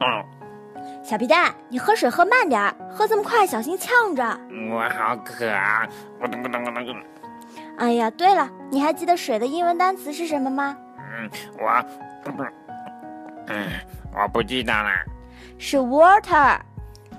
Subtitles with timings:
[0.00, 0.24] 嗯，
[1.02, 4.22] 小皮蛋，你喝水喝慢点儿，喝这么快小心呛着。
[4.70, 5.86] 我好渴啊！
[6.20, 6.96] 咕咚咕咚咕咚咕咚。
[7.78, 10.76] 哎呀，对了，你还记得水的英文单词是什么吗？
[10.98, 11.84] 嗯，我，
[13.46, 13.68] 嗯，
[14.14, 14.90] 我不记得了。
[15.58, 16.58] 是 water。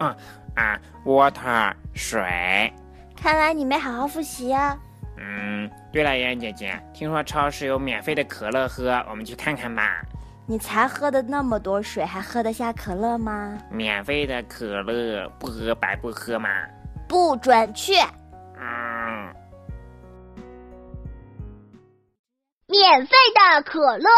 [0.00, 0.16] 嗯
[0.56, 2.72] 啊，water 水。
[3.16, 4.76] 看来你没好好复习啊。
[5.16, 10.03] 嗯，对了，妍姐姐，听说超市有免费的可乐喝，我们去看看吧。
[10.46, 13.58] 你才喝的那么多水，还喝得下可乐吗？
[13.70, 16.48] 免费的可乐不喝白不喝嘛。
[17.08, 17.94] 不准去。
[18.56, 19.34] 嗯，
[22.66, 24.08] 免费的可乐。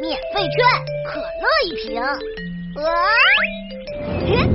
[0.00, 0.64] 免费券，
[1.06, 2.55] 可乐一瓶。
[2.76, 2.84] 啊，
[4.26, 4.46] 嘿。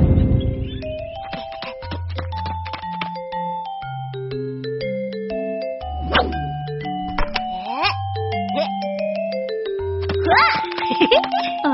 [11.63, 11.69] 嗯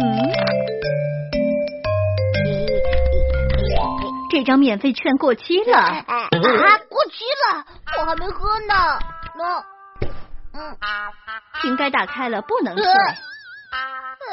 [0.00, 0.04] 嗯，
[4.30, 5.78] 这张免费券过期了。
[5.78, 6.28] 啊，
[6.88, 7.64] 过期了，
[7.98, 8.98] 我还没喝呢。
[9.36, 9.58] 那，
[10.58, 10.76] 嗯，
[11.60, 12.82] 瓶盖打开了，不能喝
[13.70, 14.26] 退。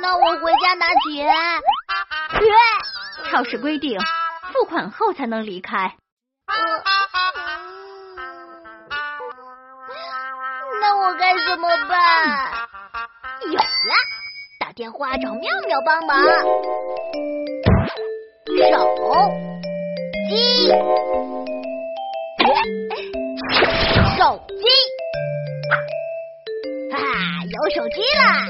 [0.00, 1.28] 那我回家拿钱。
[3.30, 4.00] 超市规定，
[4.52, 5.94] 付款后才能离开。
[10.80, 12.66] 那我该怎么办？
[13.46, 13.62] 有了，
[14.58, 16.22] 打电话找妙妙帮忙。
[18.70, 18.96] 手
[20.28, 20.72] 机，
[27.60, 28.48] 哈，有手机啦！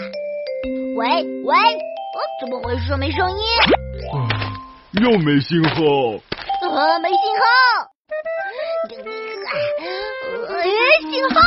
[0.94, 1.02] 喂
[1.44, 2.96] 喂，呃，怎么回事？
[2.96, 3.44] 没声音？
[5.02, 5.74] 又没信号。
[6.62, 7.44] 呃，没信号。
[10.46, 10.62] 呃，
[11.10, 11.40] 信号。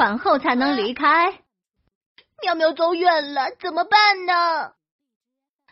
[0.00, 1.30] 款后才能离开。
[2.42, 4.32] 喵喵走远了，怎么办呢？
[4.32, 4.72] 啊，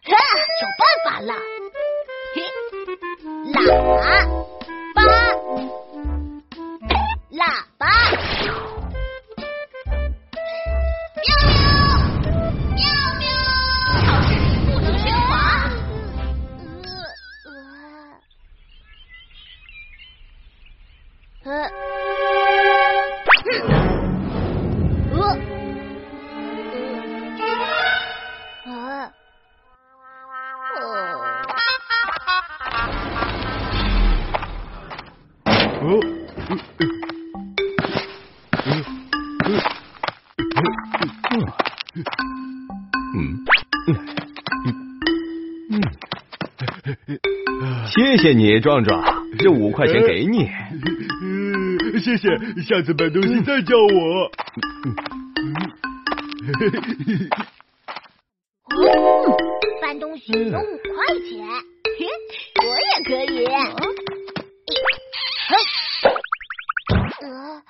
[0.04, 1.32] 有办法了！
[2.34, 2.42] 嘿
[3.54, 3.56] 喇
[4.94, 5.00] 叭，
[7.32, 7.88] 喇叭，
[48.28, 49.02] 谢谢你，壮壮，
[49.38, 50.50] 这五块钱给你。
[51.22, 52.28] 嗯，谢谢，
[52.60, 54.30] 下次买东西再叫我。
[59.80, 60.60] 搬东西有五块
[61.26, 61.48] 钱，
[62.66, 63.46] 我也可以。
[67.22, 67.62] 呃，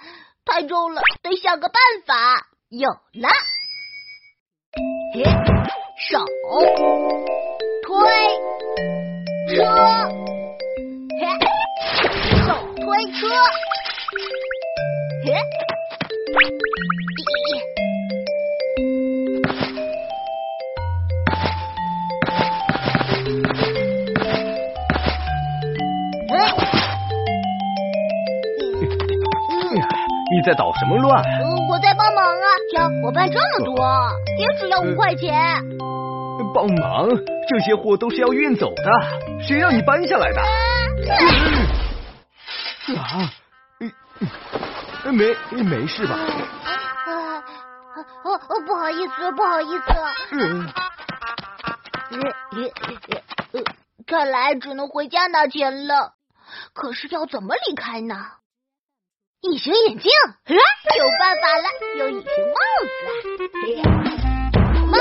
[0.44, 2.48] 太重了，得想个办法。
[2.70, 3.28] 有了，
[6.10, 6.18] 手
[7.86, 7.94] 推
[9.56, 9.64] 车，
[11.18, 13.26] 手推车。
[30.30, 31.24] 你在捣什么乱？
[31.68, 32.46] 我在帮忙啊！
[32.72, 33.74] 瞧，我搬这么多，
[34.38, 35.34] 也只要五块钱。
[36.54, 37.08] 帮忙？
[37.48, 38.84] 这些货都是要运走的，
[39.40, 40.40] 谁让你搬下来的？
[42.96, 43.30] 啊，
[45.12, 46.16] 没没事吧？
[48.24, 49.84] 哦哦，不好意思，不好意思。
[50.32, 50.68] 嗯，
[54.06, 56.14] 看来只能回家拿钱了。
[56.72, 58.14] 可是要怎么离开呢？
[59.42, 60.32] 隐形眼镜，啊，
[60.96, 61.68] 有办法了，
[61.98, 62.96] 有隐形帽子，
[64.90, 64.98] 帽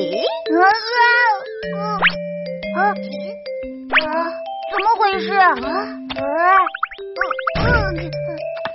[0.00, 0.16] 咦
[0.56, 0.64] 啊
[1.76, 2.00] 啊
[2.74, 4.24] 啊啊！
[4.70, 5.28] 怎么回事？
[5.36, 6.24] 啊啊！
[7.60, 7.62] 呵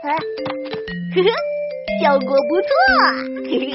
[0.03, 0.05] 呵，
[2.01, 2.69] 效果不错。
[3.49, 3.65] 嘿嘿。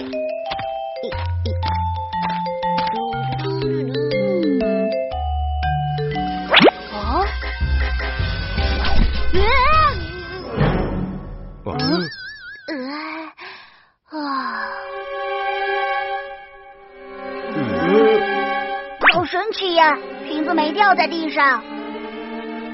[20.73, 21.63] 掉在地上。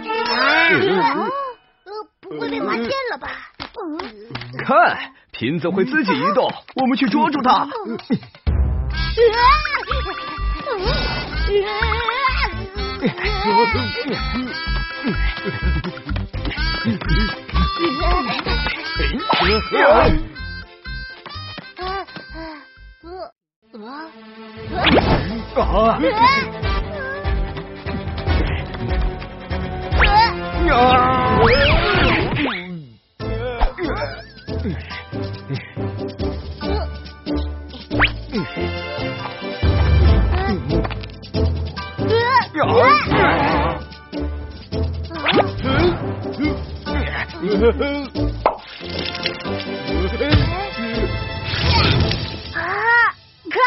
[0.09, 1.31] 呃，
[2.21, 3.29] 不会被发现了吧？
[4.65, 4.99] 看，
[5.33, 7.69] 瓶子会自己移动，我们去捉住它。
[25.59, 25.99] 啊！
[52.57, 52.59] 啊！
[53.49, 53.61] 看，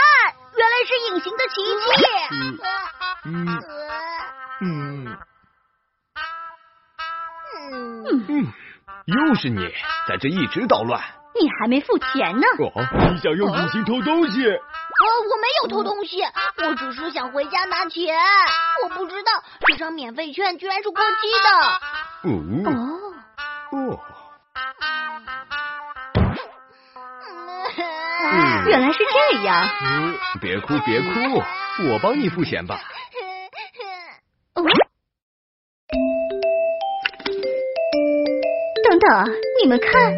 [0.57, 1.89] 原来是隐形的奇迹。
[2.35, 2.59] 嗯
[4.61, 4.67] 嗯
[7.71, 8.53] 嗯
[9.05, 9.61] 又是你
[10.07, 11.01] 在这一直捣乱，
[11.39, 12.45] 你还没付钱呢。
[12.59, 12.71] 哦，
[13.13, 14.45] 你想用隐形偷东西？
[14.45, 16.21] 哦，我没有偷东西，
[16.67, 18.13] 我只是想回家拿钱。
[18.83, 19.31] 我不知道
[19.67, 21.49] 这张免费券居然是过期的。
[22.21, 22.29] 哦
[22.65, 22.69] 哦，
[28.67, 29.67] 原来是这样。
[30.41, 31.05] 别哭别哭，
[31.89, 32.81] 我帮你付钱吧。
[38.83, 40.13] 等等，你们看，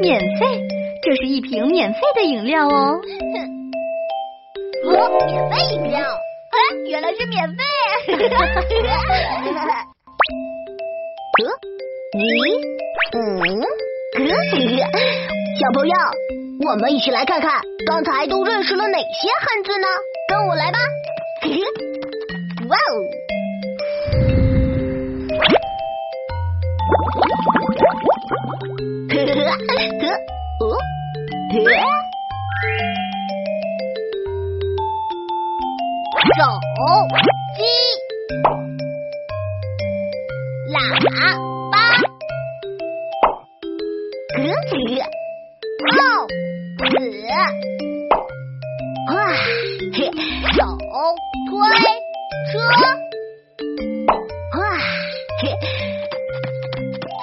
[0.00, 0.62] 免费，
[1.02, 3.00] 这是一瓶免费的饮料哦。
[4.84, 6.56] 哦，免费饮料，哎，
[6.88, 7.62] 原来是免费。
[8.08, 8.16] 呃，
[12.16, 12.20] 你，
[13.12, 13.18] 嗯，
[15.58, 15.94] 小朋友，
[16.64, 19.86] 我们一起来看看刚才都认识了哪些汉字呢？
[20.28, 20.78] 跟我来吧。
[22.68, 22.90] 哇哦！
[36.36, 36.42] 手
[37.56, 37.62] 机，
[49.96, 50.02] 手
[51.48, 51.56] 推
[52.52, 52.58] 车，
[54.58, 54.60] 哇，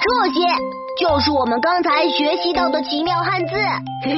[0.02, 0.40] 这些
[0.98, 3.54] 就是我们刚才学习到的奇妙汉字。
[4.02, 4.16] 嘿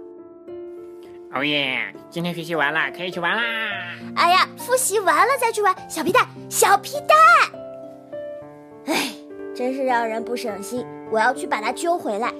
[1.33, 1.93] 哦耶！
[2.09, 3.43] 今天学习完了，可以去玩啦。
[4.15, 7.09] 哎呀，复习完了再去玩，小皮蛋，小皮蛋。
[8.85, 9.11] 哎，
[9.53, 10.85] 真是让人不省心。
[11.11, 12.31] 我要去把它揪回来。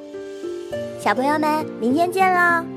[1.00, 2.77] 小朋友们，明天见喽。